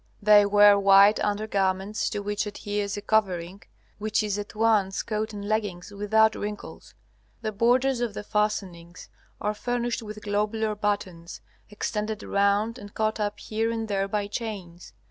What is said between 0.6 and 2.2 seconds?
white under garments